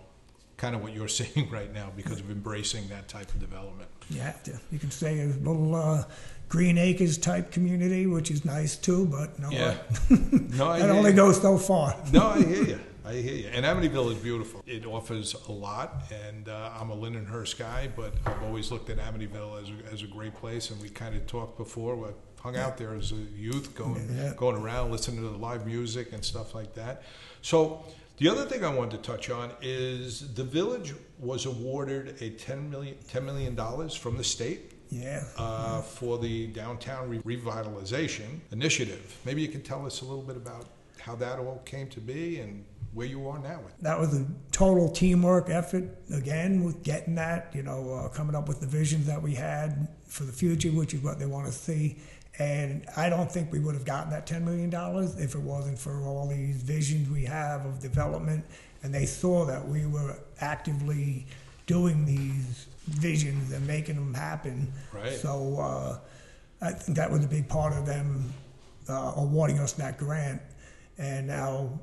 kind 0.57 0.75
of 0.75 0.81
what 0.81 0.93
you're 0.93 1.07
seeing 1.21 1.49
right 1.49 1.73
now 1.73 1.91
because 1.95 2.19
of 2.19 2.29
embracing 2.29 2.87
that 2.89 3.07
type 3.07 3.29
of 3.29 3.39
development. 3.39 3.89
You 4.09 4.19
have 4.21 4.43
to. 4.43 4.59
You 4.71 4.79
can 4.79 4.91
say 4.91 5.21
a 5.21 5.25
little 5.27 5.73
uh, 5.75 6.03
Green 6.49 6.77
Acres 6.77 7.17
type 7.17 7.51
community, 7.51 8.07
which 8.07 8.29
is 8.31 8.43
nice 8.45 8.75
too, 8.75 9.05
but 9.05 9.37
no, 9.39 9.49
Yeah. 9.51 9.77
No, 10.09 10.67
I 10.69 10.79
that 10.79 10.85
hear 10.85 10.93
only 10.93 11.11
you. 11.11 11.15
goes 11.15 11.41
so 11.41 11.57
far. 11.57 11.95
No, 12.11 12.27
I 12.27 12.41
hear 12.43 12.63
you. 12.63 12.79
I 13.05 13.13
hear 13.15 13.35
you. 13.35 13.47
And 13.53 13.65
Amityville 13.65 14.11
is 14.11 14.17
beautiful. 14.17 14.63
It 14.65 14.85
offers 14.85 15.35
a 15.47 15.51
lot, 15.51 16.03
and 16.27 16.49
uh, 16.49 16.71
I'm 16.79 16.89
a 16.89 16.95
Lindenhurst 16.95 17.57
guy, 17.57 17.89
but 17.95 18.13
I've 18.25 18.41
always 18.43 18.71
looked 18.71 18.89
at 18.89 18.97
Amityville 18.97 19.61
as 19.61 19.69
a, 19.69 19.93
as 19.93 20.01
a 20.01 20.07
great 20.07 20.33
place. 20.35 20.71
And 20.71 20.81
we 20.81 20.89
kind 20.89 21.15
of 21.15 21.27
talked 21.27 21.57
before. 21.57 21.95
We 21.95 22.07
hung 22.41 22.57
out 22.57 22.77
there 22.77 22.95
as 22.95 23.11
a 23.11 23.15
youth, 23.15 23.75
going 23.75 24.09
Yeah. 24.15 24.33
going 24.35 24.55
around, 24.55 24.91
listening 24.91 25.21
to 25.21 25.29
the 25.29 25.37
live 25.37 25.65
music 25.67 26.13
and 26.13 26.23
stuff 26.25 26.55
like 26.55 26.73
that. 26.75 27.03
So 27.41 27.83
the 28.17 28.27
other 28.29 28.45
thing 28.45 28.63
I 28.63 28.73
wanted 28.73 29.03
to 29.03 29.09
touch 29.11 29.29
on 29.29 29.51
is 29.61 30.33
the 30.33 30.43
village 30.43 30.93
was 31.19 31.45
awarded 31.45 32.21
a 32.21 32.31
10 32.31 32.69
million 32.69 32.95
$10 33.07 33.23
million 33.23 33.89
from 33.89 34.17
the 34.17 34.23
state 34.23 34.73
Yeah. 34.89 35.23
uh, 35.37 35.81
for 35.81 36.17
the 36.17 36.47
downtown 36.47 37.09
re- 37.09 37.19
revitalization 37.37 38.39
initiative. 38.51 39.15
Maybe 39.25 39.41
you 39.41 39.47
can 39.47 39.61
tell 39.61 39.85
us 39.85 40.01
a 40.01 40.05
little 40.05 40.23
bit 40.23 40.37
about 40.37 40.65
how 40.99 41.15
that 41.17 41.37
all 41.39 41.61
came 41.65 41.87
to 41.89 41.99
be 41.99 42.39
and 42.39 42.63
where 42.95 43.05
you 43.05 43.27
are 43.27 43.37
now 43.39 43.59
that 43.81 43.99
was 43.99 44.17
a 44.17 44.25
total 44.51 44.89
teamwork 44.89 45.49
effort 45.49 45.83
again 46.13 46.63
with 46.63 46.81
getting 46.81 47.13
that 47.13 47.51
you 47.53 47.61
know 47.61 47.93
uh, 47.93 48.07
coming 48.09 48.35
up 48.35 48.47
with 48.47 48.61
the 48.61 48.65
visions 48.65 49.05
that 49.05 49.21
we 49.21 49.35
had 49.35 49.89
for 50.07 50.23
the 50.23 50.31
future 50.31 50.69
which 50.69 50.93
is 50.93 51.01
what 51.01 51.19
they 51.19 51.25
want 51.25 51.45
to 51.45 51.51
see. 51.51 51.97
And 52.39 52.85
i 52.97 53.09
don't 53.09 53.31
think 53.31 53.51
we 53.51 53.59
would 53.59 53.75
have 53.75 53.85
gotten 53.85 54.09
that 54.11 54.25
$10 54.25 54.43
million 54.43 54.73
if 55.19 55.35
it 55.35 55.41
wasn't 55.41 55.77
for 55.77 56.03
all 56.03 56.27
these 56.27 56.55
visions 56.55 57.09
we 57.09 57.25
have 57.25 57.65
of 57.65 57.79
development. 57.79 58.45
And 58.81 58.93
they 58.93 59.05
saw 59.05 59.45
that 59.45 59.67
we 59.67 59.85
were 59.85 60.17
actively 60.39 61.25
doing 61.65 62.05
these 62.05 62.67
visions 62.87 63.51
and 63.51 63.65
making 63.67 63.95
them 63.95 64.13
happen. 64.13 64.71
Right. 64.93 65.13
so 65.13 65.57
uh, 65.59 65.99
i 66.61 66.71
think 66.71 66.97
that 66.97 67.11
was 67.11 67.25
a 67.25 67.27
big 67.27 67.49
part 67.49 67.73
of 67.73 67.85
them 67.85 68.33
uh, 68.87 69.13
awarding 69.17 69.59
us 69.59 69.73
that 69.73 69.97
grant. 69.97 70.41
And 70.97 71.27
now 71.27 71.79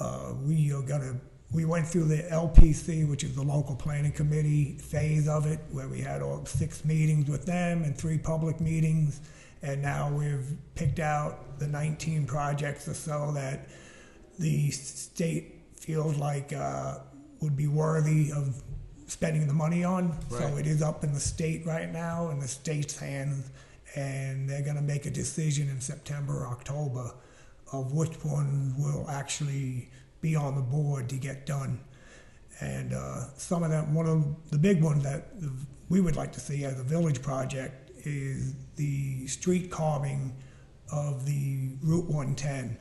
uh, 0.00 0.32
we 0.42 0.72
are 0.72 0.82
gonna. 0.82 1.16
We 1.52 1.64
went 1.64 1.86
through 1.86 2.06
the 2.06 2.22
LPC, 2.32 3.08
which 3.08 3.22
is 3.22 3.36
the 3.36 3.42
local 3.42 3.76
planning 3.76 4.10
committee 4.10 4.76
phase 4.78 5.28
of 5.28 5.46
it, 5.46 5.60
where 5.70 5.88
we 5.88 6.00
had 6.00 6.20
all 6.20 6.44
six 6.46 6.84
meetings 6.84 7.30
with 7.30 7.46
them 7.46 7.84
and 7.84 7.96
three 7.96 8.18
public 8.18 8.60
meetings, 8.60 9.20
and 9.62 9.80
now 9.80 10.10
we've 10.10 10.56
picked 10.74 10.98
out 10.98 11.58
the 11.60 11.66
19 11.68 12.26
projects 12.26 12.88
or 12.88 12.94
so 12.94 13.30
that 13.34 13.68
the 14.40 14.70
state 14.72 15.60
feels 15.76 16.16
like 16.16 16.52
uh, 16.52 16.98
would 17.40 17.56
be 17.56 17.68
worthy 17.68 18.32
of 18.32 18.60
spending 19.06 19.46
the 19.46 19.54
money 19.54 19.84
on. 19.84 20.18
So 20.30 20.56
it 20.56 20.66
is 20.66 20.82
up 20.82 21.04
in 21.04 21.12
the 21.12 21.20
state 21.20 21.64
right 21.66 21.92
now, 21.92 22.30
in 22.30 22.40
the 22.40 22.48
state's 22.48 22.98
hands, 22.98 23.50
and 23.94 24.48
they're 24.48 24.62
going 24.62 24.76
to 24.76 24.82
make 24.82 25.06
a 25.06 25.10
decision 25.10 25.68
in 25.68 25.80
September, 25.80 26.44
or 26.44 26.48
October, 26.48 27.12
of 27.80 27.92
which 27.92 28.14
one 28.24 28.74
will 28.78 29.08
actually 29.08 29.90
be 30.20 30.36
on 30.36 30.54
the 30.54 30.62
board 30.62 31.08
to 31.10 31.16
get 31.16 31.46
done. 31.46 31.80
And 32.60 32.94
uh, 32.94 33.24
some 33.36 33.62
of 33.62 33.70
them, 33.70 33.94
one 33.94 34.06
of 34.06 34.50
the 34.50 34.58
big 34.58 34.82
ones 34.82 35.02
that 35.02 35.28
we 35.88 36.00
would 36.00 36.16
like 36.16 36.32
to 36.32 36.40
see 36.40 36.64
as 36.64 36.78
a 36.78 36.84
village 36.84 37.20
project 37.20 37.90
is 38.06 38.54
the 38.76 39.26
street 39.26 39.70
carving 39.70 40.34
of 40.92 41.26
the 41.26 41.70
Route 41.82 42.04
110, 42.04 42.78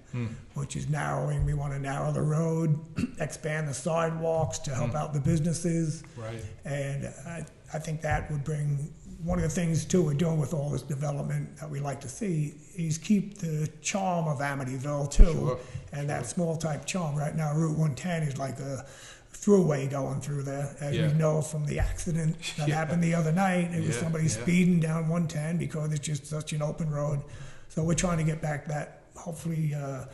which 0.54 0.76
is 0.76 0.90
narrowing. 0.90 1.46
We 1.46 1.54
want 1.54 1.74
to 1.74 1.80
narrow 1.80 2.12
the 2.12 2.22
road, 2.22 2.80
expand 3.20 3.68
the 3.68 3.74
sidewalks 3.74 4.60
to 4.60 4.76
help 4.76 4.94
out 4.94 5.14
the 5.14 5.20
businesses. 5.20 6.04
Right. 6.16 6.42
And 6.66 7.08
I, 7.26 7.46
I 7.74 7.80
think 7.80 8.02
that 8.02 8.30
would 8.30 8.44
bring 8.44 8.94
one 9.24 9.38
of 9.40 9.44
the 9.44 9.50
things 9.50 9.86
too 9.86 10.04
we're 10.04 10.14
doing 10.14 10.40
with 10.40 10.54
all 10.54 10.70
this 10.70 10.82
development 10.82 11.56
that 11.58 11.70
we 11.70 11.80
like 11.80 12.02
to 12.02 12.10
see 12.10 12.56
is 12.76 12.98
keep 12.98 13.38
the 13.38 13.70
charm 13.82 14.28
of 14.28 14.40
Amityville 14.40 15.10
too, 15.12 15.24
Sure, 15.32 15.60
and 15.94 16.10
that 16.10 16.26
small 16.26 16.58
type 16.58 16.86
charm. 16.86 17.16
Right 17.16 17.36
now, 17.36 17.54
Route 17.56 17.78
110 17.78 18.24
is 18.24 18.38
like 18.38 18.60
a 18.60 18.86
throughway 19.34 19.90
going 19.90 20.20
through 20.22 20.44
there, 20.44 20.76
as 20.80 20.96
Yeah. 20.96 21.08
we 21.08 21.14
know 21.14 21.42
from 21.42 21.66
the 21.66 21.80
accident 21.80 22.36
that 22.58 22.68
Yeah. 22.68 22.76
happened 22.76 23.04
the 23.04 23.14
other 23.16 23.32
night. 23.32 23.74
It 23.74 23.86
was 23.88 23.98
somebody 23.98 24.26
yeah. 24.26 24.30
speeding 24.32 24.80
down 24.80 25.08
110 25.10 25.58
because 25.58 25.92
it's 25.94 26.06
just 26.06 26.26
such 26.26 26.54
an 26.54 26.62
open 26.62 26.90
road. 26.90 27.22
So 27.70 27.84
we're 27.84 27.96
trying 27.96 28.18
to 28.18 28.24
get 28.24 28.42
back 28.42 28.68
that 28.68 29.02
hopefully. 29.16 29.74
Uh, 29.74 30.06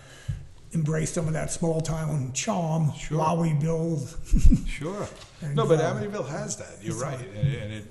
embrace 0.71 1.11
some 1.11 1.27
of 1.27 1.33
that 1.33 1.51
small 1.51 1.81
town 1.81 2.31
charm 2.33 2.91
Sure. 2.97 3.17
while 3.19 3.37
we 3.37 3.53
build. 3.53 4.15
Sure. 4.67 5.07
And, 5.41 5.55
No, 5.55 5.65
but 5.65 5.79
uh, 5.81 5.93
Amityville 5.93 6.29
has 6.29 6.55
that. 6.57 6.77
You're 6.81 6.95
right, 6.95 7.19
and, 7.19 7.53
and 7.55 7.73
it 7.73 7.85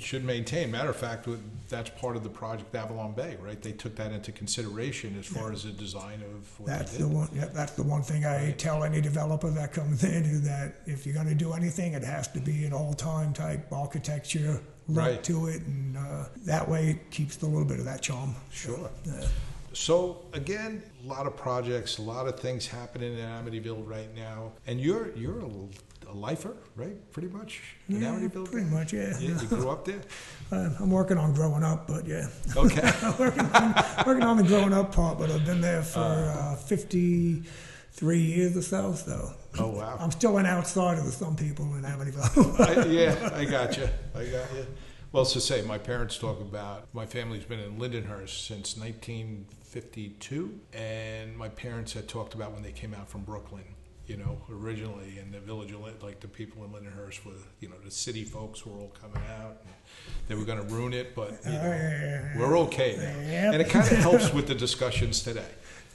should 0.00 0.24
maintain. 0.24 0.70
Matter 0.70 0.90
of 0.90 0.96
fact, 0.96 1.26
that's 1.68 1.90
part 1.90 2.16
of 2.16 2.22
the 2.22 2.28
project 2.28 2.74
Avalon 2.74 3.12
Bay, 3.12 3.36
right? 3.40 3.60
They 3.60 3.72
took 3.72 3.96
that 3.96 4.12
into 4.12 4.30
consideration 4.30 5.16
as 5.18 5.26
far 5.26 5.52
as 5.52 5.64
the 5.64 5.70
design 5.72 6.22
of 6.22 6.60
what 6.60 6.66
That's 6.68 6.92
they 6.92 6.98
the 6.98 7.08
one. 7.08 7.28
Yeah, 7.34 7.46
that's 7.46 7.72
the 7.72 7.82
one 7.82 8.02
thing 8.02 8.24
I 8.24 8.46
Right. 8.46 8.58
tell 8.58 8.84
any 8.84 9.00
developer 9.00 9.48
that 9.50 9.72
comes 9.72 10.04
in 10.04 10.24
is 10.24 10.42
that 10.42 10.74
if 10.86 11.06
you're 11.06 11.14
going 11.14 11.28
to 11.28 11.34
do 11.34 11.52
anything, 11.54 11.94
it 11.94 12.04
has 12.04 12.28
to 12.28 12.40
be 12.40 12.64
an 12.66 12.72
all-time 12.72 13.32
type 13.32 13.72
architecture 13.72 14.60
look 14.88 14.98
Right. 15.06 15.24
to 15.24 15.46
it, 15.46 15.62
and 15.62 15.96
uh, 15.96 16.26
that 16.44 16.68
way 16.68 16.90
it 16.90 17.10
keeps 17.10 17.40
a 17.42 17.46
little 17.46 17.64
bit 17.64 17.78
of 17.78 17.86
that 17.86 18.02
charm. 18.02 18.34
Sure. 18.52 18.90
Yeah. 19.04 19.26
So 19.74 20.24
again, 20.32 20.82
a 21.04 21.06
lot 21.08 21.26
of 21.26 21.36
projects, 21.36 21.98
a 21.98 22.02
lot 22.02 22.26
of 22.28 22.38
things 22.38 22.66
happening 22.66 23.18
in 23.18 23.26
Amityville 23.26 23.86
right 23.88 24.14
now, 24.14 24.52
and 24.66 24.80
you're 24.80 25.10
you're 25.16 25.40
a, 25.40 25.50
a 26.08 26.14
lifer, 26.14 26.54
right? 26.76 26.94
Pretty 27.12 27.28
much 27.28 27.60
in 27.88 28.00
Yeah, 28.00 28.08
Amityville. 28.14 28.50
pretty 28.50 28.70
much, 28.70 28.92
yeah. 28.92 29.16
Yeah, 29.18 29.40
you 29.40 29.46
grew 29.48 29.70
up 29.70 29.84
there. 29.84 30.00
Uh, 30.52 30.70
I'm 30.78 30.90
working 30.90 31.16
on 31.18 31.32
growing 31.32 31.64
up, 31.64 31.88
but 31.88 32.06
yeah, 32.06 32.28
Okay. 32.54 32.92
working, 33.18 33.46
on, 33.46 33.74
working 34.06 34.22
on 34.22 34.36
the 34.36 34.44
growing 34.44 34.72
up 34.74 34.94
part. 34.94 35.18
But 35.18 35.30
I've 35.30 35.44
been 35.44 35.60
there 35.62 35.82
for 35.82 35.98
Uh. 36.00 36.52
uh, 36.52 36.56
53 36.56 38.18
years 38.20 38.56
or 38.56 38.62
so. 38.62 38.92
So 38.94 39.32
Oh 39.58 39.68
wow. 39.70 39.96
I'm 39.98 40.10
still 40.12 40.36
an 40.38 40.46
outsider 40.46 41.00
to 41.02 41.10
some 41.10 41.34
people 41.34 41.64
in 41.74 41.82
Amityville. 41.82 42.60
I, 42.60 42.84
yeah, 42.86 43.30
I 43.34 43.44
got 43.46 43.76
you. 43.76 43.88
I 44.14 44.24
got 44.26 44.54
you. 44.54 44.66
Well, 45.14 45.24
to 45.24 45.40
say, 45.40 45.62
my 45.62 45.78
parents 45.78 46.18
talk 46.18 46.40
about 46.40 46.92
my 46.92 47.06
family's 47.06 47.44
been 47.44 47.60
in 47.60 47.78
Lindenhurst 47.78 48.48
since 48.48 48.76
1952, 48.76 50.58
and 50.72 51.36
my 51.36 51.48
parents 51.50 51.92
had 51.92 52.08
talked 52.08 52.34
about 52.34 52.52
when 52.52 52.64
they 52.64 52.72
came 52.72 52.92
out 52.92 53.08
from 53.08 53.22
Brooklyn. 53.22 53.62
You 54.08 54.16
know, 54.16 54.38
originally 54.50 55.20
in 55.20 55.30
the 55.30 55.38
village 55.38 55.72
like 56.02 56.18
the 56.18 56.26
people 56.26 56.64
in 56.64 56.72
Lindenhurst 56.72 57.24
were, 57.24 57.30
you 57.60 57.68
know, 57.68 57.76
the 57.84 57.92
city 57.92 58.24
folks 58.24 58.66
were 58.66 58.72
all 58.72 58.92
coming 59.00 59.22
out. 59.38 59.58
And 59.62 59.72
they 60.26 60.34
were 60.34 60.44
going 60.44 60.58
to 60.58 60.74
ruin 60.74 60.92
it, 60.92 61.14
but 61.14 61.38
you 61.46 61.52
know, 61.52 62.30
we're 62.36 62.58
okay 62.58 62.96
now. 62.96 63.30
Yep. 63.30 63.52
And 63.52 63.62
it 63.62 63.70
kind 63.70 63.86
of 63.86 63.98
helps 63.98 64.32
with 64.32 64.48
the 64.48 64.54
discussions 64.56 65.22
today. 65.22 65.46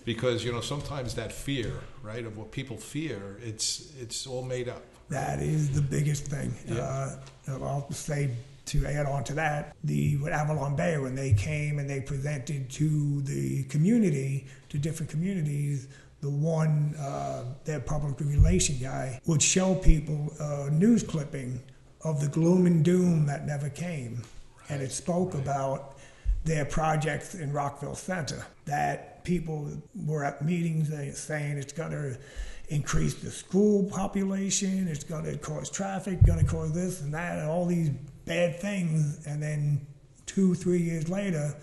Because 0.05 0.45
you 0.45 0.53
know 0.53 0.61
sometimes 0.61 1.13
that 1.15 1.33
fear, 1.33 1.73
right, 2.03 2.25
of 2.25 2.37
what 2.37 2.53
people 2.53 2.77
fear, 2.77 3.37
it's 3.43 3.91
it's 3.99 4.25
all 4.25 4.43
made 4.43 4.69
up. 4.69 4.81
That 5.09 5.41
is 5.41 5.71
the 5.71 5.81
biggest 5.81 6.27
thing. 6.27 6.53
Yeah. 6.65 7.17
Uh, 7.49 7.65
I'll 7.65 7.91
say 7.91 8.29
to 8.69 8.85
add 8.85 9.05
on 9.05 9.23
to 9.25 9.33
that, 9.33 9.75
the 9.83 10.17
Avalon 10.31 10.75
Bay 10.75 10.97
when 10.97 11.15
they 11.15 11.33
came 11.33 11.79
and 11.79 11.89
they 11.89 12.01
presented 12.01 12.69
to 12.71 13.21
the 13.23 13.63
community, 13.63 14.47
to 14.69 14.77
different 14.77 15.09
communities, 15.09 15.87
the 16.21 16.29
one 16.29 16.95
uh, 16.99 17.45
their 17.65 17.79
public 17.79 18.19
relation 18.19 18.77
guy 18.77 19.19
would 19.25 19.41
show 19.41 19.75
people 19.75 20.31
a 20.39 20.69
news 20.69 21.03
clipping 21.03 21.61
of 22.03 22.21
the 22.21 22.27
gloom 22.27 22.65
and 22.65 22.83
doom 22.83 23.25
that 23.25 23.45
never 23.45 23.69
came, 23.69 24.21
and 24.69 24.81
it 24.81 24.91
spoke 24.91 25.33
about 25.33 25.97
their 26.45 26.65
projects 26.65 27.35
in 27.35 27.51
Rockville 27.51 27.95
Centre 27.95 28.45
that 28.65 29.23
people 29.23 29.69
were 30.05 30.23
at 30.23 30.43
meetings 30.43 30.91
uh, 30.91 31.11
saying 31.13 31.57
it's 31.57 31.73
going 31.73 31.91
to 31.91 32.17
increase 32.69 33.15
the 33.15 33.31
school 33.31 33.83
population, 33.89 34.87
it's 34.87 35.03
going 35.03 35.25
to 35.25 35.37
cause 35.37 35.69
traffic, 35.69 36.23
going 36.25 36.39
to 36.39 36.45
cause 36.45 36.71
this 36.71 37.01
and 37.01 37.13
that, 37.13 37.39
and 37.39 37.49
all 37.49 37.65
these 37.65 37.89
bad 38.29 38.59
things. 38.61 39.25
And 39.27 39.43
then 39.43 39.85
two, 40.25 40.55
three 40.55 40.81
years 40.81 41.09
later, 41.09 41.53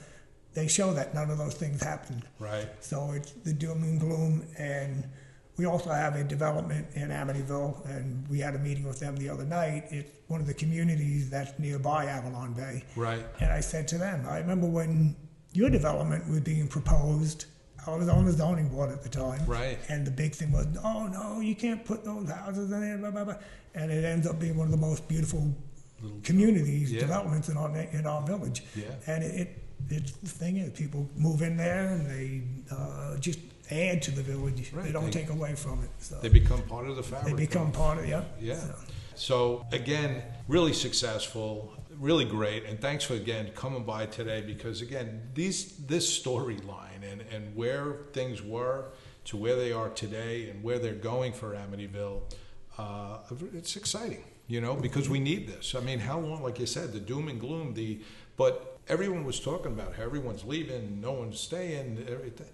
they 0.52 0.66
show 0.66 0.92
that 0.92 1.14
none 1.14 1.30
of 1.30 1.38
those 1.38 1.54
things 1.54 1.82
happened. 1.82 2.24
Right. 2.38 2.68
So 2.80 3.12
it's 3.12 3.30
the 3.30 3.52
doom 3.52 3.82
and 3.84 3.98
gloom. 3.98 4.44
And 4.58 5.08
we 5.56 5.64
also 5.64 5.90
have 5.90 6.16
a 6.16 6.24
development 6.24 6.88
in 6.94 7.08
Amityville, 7.08 7.88
and 7.88 8.28
we 8.28 8.40
had 8.40 8.54
a 8.54 8.58
meeting 8.58 8.84
with 8.84 9.00
them 9.00 9.16
the 9.16 9.30
other 9.30 9.44
night. 9.44 9.84
It's 9.90 10.10
one 10.26 10.40
of 10.40 10.46
the 10.46 10.54
communities 10.54 11.30
that's 11.30 11.58
nearby 11.58 12.06
Avalon 12.06 12.52
Bay. 12.52 12.84
Right. 12.94 13.24
And 13.40 13.50
I 13.50 13.60
said 13.60 13.88
to 13.88 13.98
them, 13.98 14.26
I 14.28 14.38
remember 14.38 14.66
when 14.66 15.16
your 15.52 15.70
development 15.70 16.28
was 16.28 16.40
being 16.40 16.68
proposed. 16.68 17.46
I 17.86 17.94
was 17.94 18.08
on 18.08 18.26
the 18.26 18.32
zoning 18.32 18.68
board 18.68 18.90
at 18.90 19.02
the 19.02 19.08
time. 19.08 19.46
Right. 19.46 19.78
And 19.88 20.06
the 20.06 20.10
big 20.10 20.34
thing 20.34 20.52
was, 20.52 20.66
oh 20.84 21.06
no, 21.06 21.40
you 21.40 21.54
can't 21.54 21.84
put 21.84 22.04
those 22.04 22.28
houses 22.28 22.70
in 22.72 22.80
there, 22.80 22.98
blah 22.98 23.12
blah 23.12 23.24
blah. 23.24 23.36
And 23.74 23.92
it 23.92 24.04
ends 24.04 24.26
up 24.26 24.40
being 24.40 24.56
one 24.56 24.66
of 24.66 24.72
the 24.72 24.76
most 24.76 25.06
beautiful 25.06 25.54
Little- 26.02 26.20
communities, 26.22 26.92
Yeah. 26.92 27.00
developments 27.00 27.48
in 27.48 27.56
our 27.56 27.70
in 27.92 28.06
our 28.06 28.22
village. 28.26 28.62
Yeah. 28.74 28.84
And 29.06 29.24
it, 29.24 29.34
it 29.40 29.62
it's 29.88 30.12
the 30.12 30.28
thing 30.28 30.56
is, 30.56 30.70
people 30.72 31.08
move 31.16 31.42
in 31.42 31.56
there 31.56 31.88
and 31.88 32.06
they 32.10 32.42
uh, 32.74 33.16
just 33.18 33.38
add 33.70 34.02
to 34.02 34.10
the 34.10 34.22
village. 34.22 34.72
Right. 34.72 34.84
They 34.86 34.92
don't 34.92 35.06
They- 35.06 35.20
take 35.22 35.30
away 35.30 35.54
from 35.54 35.82
it. 35.84 35.90
So 35.98 36.18
They 36.20 36.28
become 36.28 36.62
part 36.62 36.88
of 36.88 36.96
the 36.96 37.02
family. 37.02 37.32
they 37.32 37.46
become 37.46 37.72
part 37.72 37.98
of 37.98 38.06
yeah. 38.08 38.24
Yeah. 38.40 38.56
So, 38.58 38.74
So 39.14 39.66
again, 39.72 40.22
really 40.48 40.72
successful, 40.74 41.72
really 41.98 42.24
great, 42.26 42.64
and 42.64 42.78
thanks 42.80 43.04
for 43.04 43.14
again 43.14 43.50
coming 43.54 43.84
by 43.84 44.06
today 44.06 44.40
because 44.42 44.82
again, 44.82 45.08
these 45.34 45.76
this 45.86 46.06
storyline 46.22 47.02
and 47.10 47.22
and 47.34 47.54
where 47.56 47.86
things 48.12 48.42
were 48.42 48.92
to 49.24 49.36
where 49.36 49.56
they 49.56 49.72
are 49.72 49.88
today 49.90 50.50
and 50.50 50.62
where 50.62 50.78
they're 50.78 51.02
going 51.12 51.32
for 51.32 51.54
Amityville, 51.54 52.20
uh, 52.78 53.18
it's 53.54 53.74
exciting, 53.76 54.24
you 54.48 54.60
know, 54.60 54.74
because 54.74 55.08
we 55.08 55.20
need 55.20 55.48
this. 55.48 55.74
I 55.74 55.80
mean, 55.80 55.98
how 55.98 56.18
long, 56.18 56.42
like 56.42 56.58
you 56.58 56.66
said, 56.66 56.92
the 56.92 57.00
doom 57.00 57.28
and 57.28 57.40
gloom, 57.40 57.74
the 57.74 58.00
but 58.36 58.76
everyone 58.88 59.24
was 59.24 59.40
talking 59.40 59.72
about 59.72 59.94
how 59.96 60.02
everyone's 60.04 60.44
leaving, 60.44 61.00
no 61.00 61.12
one's 61.12 61.40
staying, 61.40 62.06
everything. 62.08 62.46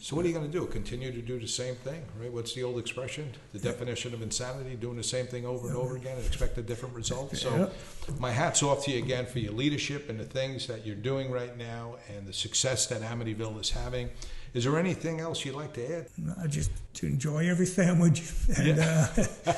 So 0.00 0.14
what 0.14 0.24
are 0.24 0.28
you 0.28 0.34
going 0.34 0.50
to 0.50 0.58
do? 0.58 0.66
Continue 0.66 1.10
to 1.10 1.22
do 1.22 1.40
the 1.40 1.48
same 1.48 1.74
thing, 1.76 2.04
right? 2.20 2.32
What's 2.32 2.54
the 2.54 2.62
old 2.62 2.78
expression? 2.78 3.32
The 3.52 3.58
definition 3.58 4.14
of 4.14 4.22
insanity: 4.22 4.76
doing 4.76 4.96
the 4.96 5.02
same 5.02 5.26
thing 5.26 5.46
over 5.46 5.68
and 5.68 5.76
over 5.76 5.96
again 5.96 6.16
and 6.16 6.26
expect 6.26 6.58
a 6.58 6.62
different 6.62 6.94
result. 6.94 7.36
So, 7.36 7.70
my 8.18 8.30
hats 8.30 8.62
off 8.62 8.84
to 8.84 8.90
you 8.90 9.02
again 9.02 9.26
for 9.26 9.38
your 9.38 9.52
leadership 9.52 10.08
and 10.08 10.20
the 10.20 10.24
things 10.24 10.66
that 10.66 10.86
you're 10.86 10.94
doing 10.96 11.30
right 11.30 11.56
now 11.56 11.96
and 12.14 12.26
the 12.26 12.32
success 12.32 12.86
that 12.88 13.02
Amityville 13.02 13.60
is 13.60 13.70
having. 13.70 14.10
Is 14.52 14.64
there 14.64 14.78
anything 14.78 15.20
else 15.20 15.44
you'd 15.44 15.54
like 15.54 15.72
to 15.74 15.96
add? 15.98 16.06
I 16.42 16.48
just 16.48 16.72
to 16.94 17.06
enjoy 17.06 17.48
every 17.48 17.66
sandwich, 17.66 18.22
and 18.58 18.80
uh, 18.80 19.06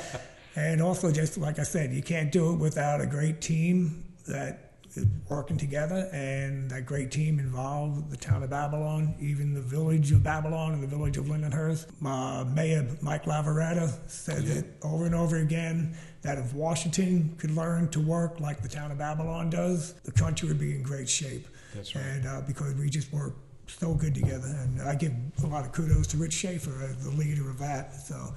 and 0.55 0.81
also 0.81 1.11
just 1.11 1.37
like 1.37 1.59
I 1.59 1.63
said, 1.63 1.91
you 1.93 2.01
can't 2.01 2.31
do 2.31 2.53
it 2.53 2.57
without 2.57 3.01
a 3.01 3.05
great 3.05 3.41
team 3.41 4.03
that 4.27 4.71
is 4.95 5.07
working 5.27 5.57
together, 5.57 6.07
and 6.13 6.69
that 6.69 6.85
great 6.85 7.09
team 7.09 7.39
involved 7.39 8.11
the 8.11 8.17
town 8.17 8.43
of 8.43 8.51
Babylon, 8.51 9.15
even 9.19 9.53
the 9.55 9.61
village 9.61 10.11
of 10.11 10.21
Babylon 10.23 10.73
and 10.73 10.83
the 10.83 10.87
village 10.87 11.17
of 11.17 11.25
Lindenhurst. 11.25 11.87
Uh, 12.05 12.45
Mayor 12.45 12.87
Mike 13.01 13.23
Lavorata 13.25 13.91
said 14.07 14.43
Yeah. 14.43 14.53
it 14.55 14.65
over 14.83 15.05
and 15.05 15.15
over 15.15 15.37
again 15.37 15.97
that 16.21 16.37
if 16.37 16.53
Washington 16.53 17.35
could 17.39 17.51
learn 17.51 17.89
to 17.89 17.99
work 17.99 18.39
like 18.39 18.61
the 18.61 18.69
town 18.69 18.91
of 18.91 18.99
Babylon 18.99 19.49
does, 19.49 19.93
the 20.05 20.11
country 20.11 20.47
would 20.47 20.59
be 20.59 20.75
in 20.75 20.83
great 20.83 21.09
shape. 21.09 21.47
That's 21.73 21.95
right. 21.95 22.03
And 22.05 22.27
uh, 22.27 22.41
because 22.45 22.75
we 22.75 22.87
just 22.89 23.11
work 23.11 23.33
so 23.65 23.95
good 23.95 24.13
together, 24.13 24.55
and 24.61 24.79
I 24.83 24.93
give 24.93 25.13
a 25.43 25.47
lot 25.47 25.65
of 25.65 25.71
kudos 25.71 26.05
to 26.07 26.17
Rich 26.17 26.33
Schaffer 26.33 26.83
as 26.83 27.03
the 27.03 27.09
leader 27.11 27.49
of 27.49 27.57
that. 27.59 27.95
So, 27.95 28.35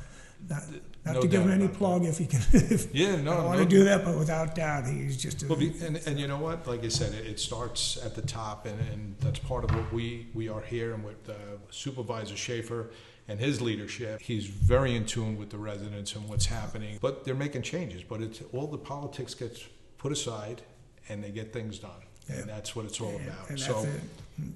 not, 0.48 0.62
not 1.06 1.14
No 1.14 1.20
to 1.22 1.28
give 1.28 1.40
him 1.42 1.48
doubt 1.48 1.54
any 1.54 1.64
about 1.64 1.72
that. 1.72 1.78
plug 1.78 2.04
if 2.04 2.18
he 2.18 2.26
can. 2.26 2.40
If, 2.52 2.94
Yeah, 2.94 3.16
no, 3.22 3.32
I 3.32 3.36
don't 3.36 3.44
want 3.46 3.58
no- 3.58 3.64
to 3.64 3.70
do 3.70 3.84
that, 3.84 4.04
but 4.04 4.18
without 4.18 4.54
doubt, 4.54 4.86
he's 4.86 5.16
just 5.16 5.42
a. 5.42 5.46
Well, 5.48 5.58
be, 5.58 5.72
and, 5.82 5.96
and 6.06 6.18
you 6.18 6.26
know 6.26 6.38
what? 6.38 6.66
Like 6.66 6.84
I 6.84 6.88
said, 6.88 7.14
it, 7.14 7.26
it 7.26 7.40
starts 7.40 7.96
at 8.04 8.14
the 8.14 8.22
top, 8.22 8.66
and, 8.66 8.78
and 8.92 9.16
that's 9.20 9.38
part 9.38 9.64
of 9.64 9.74
what 9.74 9.92
we, 9.92 10.26
we 10.34 10.48
are 10.48 10.60
here. 10.60 10.92
And 10.94 11.04
with 11.04 11.28
uh, 11.30 11.34
Supervisor 11.70 12.36
Schaffer 12.36 12.90
and 13.28 13.40
his 13.40 13.60
leadership, 13.60 14.20
he's 14.20 14.46
very 14.46 14.94
in 14.96 15.06
tune 15.06 15.36
with 15.38 15.50
the 15.50 15.58
residents 15.58 16.14
and 16.14 16.28
what's 16.28 16.46
happening. 16.46 16.98
But 17.00 17.24
they're 17.24 17.34
making 17.34 17.62
changes. 17.62 18.02
But 18.02 18.20
it's 18.20 18.42
all 18.52 18.66
the 18.66 18.78
politics 18.78 19.34
gets 19.34 19.64
put 19.98 20.12
aside, 20.12 20.62
and 21.08 21.22
they 21.22 21.30
get 21.30 21.52
things 21.52 21.78
done. 21.78 21.90
Yeah. 22.28 22.36
And 22.40 22.48
that's 22.48 22.74
what 22.74 22.84
it's 22.84 23.00
all 23.00 23.10
and, 23.16 23.28
about. 23.28 23.50
and 23.50 23.60
so 23.60 23.82
it. 23.82 24.00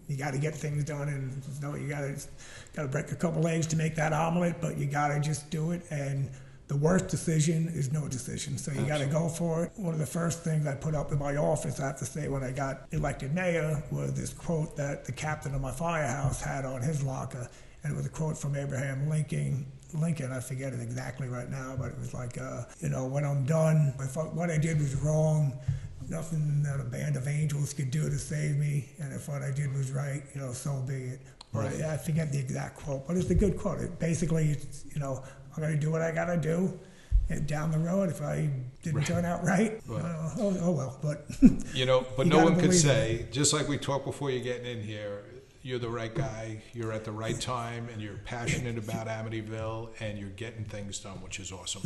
You 0.09 0.17
got 0.17 0.33
to 0.33 0.39
get 0.39 0.55
things 0.55 0.85
done, 0.85 1.09
and 1.09 1.63
no, 1.63 1.75
you 1.75 1.89
got 1.89 2.01
to 2.01 2.15
got 2.75 2.83
to 2.83 2.89
break 2.89 3.13
a 3.13 3.17
couple 3.17 3.47
eggs 3.47 3.67
to 3.69 3.77
make 3.77 3.95
that 3.97 4.13
omelet, 4.13 4.57
but 4.61 4.77
you 4.77 4.87
got 4.87 5.09
to 5.09 5.21
just 5.21 5.51
do 5.51 5.73
it. 5.73 5.83
And 5.91 6.31
the 6.69 6.77
worst 6.77 7.09
decision 7.09 7.67
is 7.75 7.91
no 7.91 8.07
decision, 8.07 8.57
so 8.57 8.71
you 8.71 8.83
got 8.83 8.99
to 8.99 9.07
go 9.07 9.29
for 9.29 9.65
it. 9.65 9.73
One 9.77 9.93
of 9.93 9.99
the 9.99 10.07
first 10.07 10.45
things 10.45 10.67
I 10.69 10.75
put 10.77 10.95
up 10.95 11.11
in 11.11 11.19
my 11.19 11.37
office, 11.37 11.81
I 11.81 11.87
have 11.87 11.99
to 11.99 12.05
say, 12.05 12.29
when 12.29 12.45
I 12.45 12.53
got 12.53 12.87
elected 12.93 13.35
mayor, 13.35 13.83
was 13.91 14.15
this 14.15 14.33
quote 14.33 14.77
that 14.77 15.05
the 15.05 15.13
captain 15.13 15.53
of 15.55 15.61
my 15.61 15.73
firehouse 15.73 16.41
had 16.41 16.65
on 16.65 16.81
his 16.81 17.03
locker, 17.03 17.49
and 17.83 17.93
it 17.93 17.97
was 17.97 18.07
a 18.07 18.11
quote 18.11 18.39
from 18.39 18.55
Abraham 18.55 19.09
Lincoln. 19.09 19.67
Lincoln, 19.95 20.31
I 20.31 20.39
forget 20.39 20.73
it 20.73 20.81
exactly 20.81 21.27
right 21.27 21.51
now, 21.51 21.75
but 21.77 21.89
it 21.89 21.99
was 21.99 22.15
like, 22.15 22.39
uh, 22.39 22.63
you 22.79 22.89
know, 22.89 23.07
when 23.07 23.25
I'm 23.25 23.45
done, 23.47 23.93
if 23.99 24.17
I, 24.17 24.21
what 24.21 24.49
I 24.51 24.59
did 24.59 24.79
was 24.79 24.95
wrong, 24.95 25.59
nothing 26.11 26.63
that 26.65 26.81
a 26.81 26.85
band 26.85 27.17
of 27.17 27.27
angels 27.29 27.73
could 27.73 27.91
do 27.91 28.11
to 28.11 28.19
save 28.19 28.57
me, 28.57 28.91
and 28.99 29.13
if 29.13 29.29
what 29.29 29.43
I 29.43 29.51
did 29.51 29.73
was 29.75 29.93
right, 29.93 30.23
you 30.35 30.41
know, 30.41 30.53
so 30.53 30.83
be 30.87 30.95
it. 30.95 31.21
But 31.53 31.65
Right. 31.73 31.83
I 31.83 31.97
forget 31.97 32.31
the 32.33 32.39
exact 32.39 32.77
quote, 32.77 33.07
but 33.09 33.17
it's 33.17 33.31
a 33.31 33.35
good 33.35 33.57
quote. 33.59 33.81
It 33.81 33.99
basically, 33.99 34.51
it's, 34.51 34.85
you 34.95 35.01
know, 35.01 35.23
I'm 35.57 35.63
going 35.63 35.75
to 35.75 35.81
do 35.81 35.91
what 35.91 36.01
I 36.03 36.13
got 36.13 36.27
to 36.27 36.37
do. 36.37 36.79
And 37.29 37.47
down 37.47 37.71
the 37.71 37.79
road, 37.79 38.09
if 38.09 38.23
I 38.23 38.51
didn't 38.83 39.05
turn 39.05 39.25
out 39.25 39.45
right, 39.45 39.81
Right. 39.87 40.05
uh, 40.05 40.31
oh, 40.39 40.57
oh 40.63 40.71
well. 40.73 40.99
But 41.01 41.27
you 41.75 41.87
know, 41.87 42.05
but 42.17 42.27
You 42.27 42.33
no 42.33 42.43
one 42.45 42.59
could 42.59 42.75
say, 42.75 43.27
just 43.31 43.53
like 43.53 43.69
we 43.69 43.79
talked 43.79 44.05
before 44.05 44.31
you 44.33 44.41
getting 44.41 44.67
in 44.67 44.83
here, 44.83 45.23
you're 45.63 45.79
the 45.79 45.89
right 45.91 46.13
guy, 46.13 46.61
you're 46.73 46.93
at 46.93 47.05
the 47.05 47.13
right 47.13 47.41
time, 47.41 47.89
and 47.93 48.01
you're 48.03 48.17
passionate 48.25 48.79
about 48.79 49.07
Amityville, 49.07 49.91
and 50.01 50.19
you're 50.19 50.31
getting 50.31 50.65
things 50.65 50.99
done, 50.99 51.21
which 51.23 51.39
is 51.39 51.53
awesome. 51.53 51.83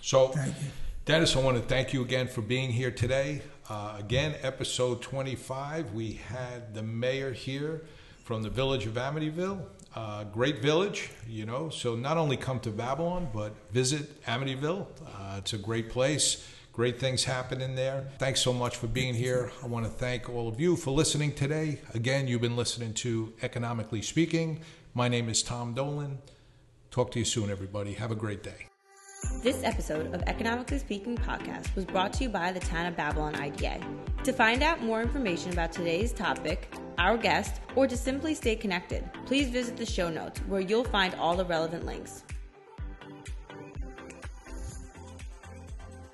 So, 0.00 0.28
Thank 0.28 0.54
you. 0.56 0.68
Dennis, 1.06 1.36
I 1.36 1.38
want 1.38 1.56
to 1.56 1.62
thank 1.62 1.92
you 1.92 2.02
again 2.02 2.26
for 2.26 2.42
being 2.42 2.72
here 2.72 2.90
today. 2.90 3.40
Uh, 3.70 3.94
again, 3.96 4.34
episode 4.42 5.00
25, 5.02 5.92
we 5.92 6.14
had 6.14 6.74
the 6.74 6.82
mayor 6.82 7.30
here 7.30 7.84
from 8.24 8.42
the 8.42 8.50
village 8.50 8.86
of 8.86 8.94
Amityville. 8.94 9.64
Uh, 9.94 10.24
great 10.24 10.60
village, 10.60 11.10
you 11.28 11.46
know. 11.46 11.68
So 11.68 11.94
not 11.94 12.16
only 12.16 12.36
come 12.36 12.58
to 12.58 12.70
Babylon, 12.70 13.28
but 13.32 13.54
visit 13.70 14.20
Amityville. 14.24 14.84
Uh, 15.06 15.36
it's 15.38 15.52
a 15.52 15.58
great 15.58 15.90
place. 15.90 16.44
Great 16.72 16.98
things 16.98 17.22
happen 17.22 17.60
in 17.60 17.76
there. 17.76 18.08
Thanks 18.18 18.40
so 18.40 18.52
much 18.52 18.76
for 18.76 18.88
being 18.88 19.14
here. 19.14 19.52
I 19.62 19.66
want 19.68 19.86
to 19.86 19.92
thank 19.92 20.28
all 20.28 20.48
of 20.48 20.58
you 20.58 20.74
for 20.74 20.90
listening 20.90 21.34
today. 21.34 21.78
Again, 21.94 22.26
you've 22.26 22.40
been 22.40 22.56
listening 22.56 22.94
to 22.94 23.32
Economically 23.42 24.02
Speaking. 24.02 24.58
My 24.92 25.06
name 25.06 25.28
is 25.28 25.40
Tom 25.44 25.72
Dolan. 25.72 26.18
Talk 26.90 27.12
to 27.12 27.20
you 27.20 27.24
soon, 27.24 27.48
everybody. 27.48 27.92
Have 27.92 28.10
a 28.10 28.16
great 28.16 28.42
day. 28.42 28.66
This 29.34 29.62
episode 29.62 30.14
of 30.14 30.22
Economically 30.22 30.78
Speaking 30.78 31.16
podcast 31.16 31.74
was 31.74 31.84
brought 31.84 32.12
to 32.14 32.24
you 32.24 32.28
by 32.28 32.52
the 32.52 32.60
Town 32.60 32.86
of 32.86 32.96
Babylon 32.96 33.34
IDA. 33.36 33.80
To 34.24 34.32
find 34.32 34.62
out 34.62 34.82
more 34.82 35.02
information 35.02 35.52
about 35.52 35.72
today's 35.72 36.12
topic, 36.12 36.74
our 36.98 37.16
guest, 37.16 37.60
or 37.76 37.86
to 37.86 37.96
simply 37.96 38.34
stay 38.34 38.56
connected, 38.56 39.08
please 39.24 39.48
visit 39.48 39.76
the 39.76 39.86
show 39.86 40.08
notes 40.08 40.40
where 40.48 40.60
you'll 40.60 40.84
find 40.84 41.14
all 41.14 41.36
the 41.36 41.44
relevant 41.44 41.86
links. 41.86 42.24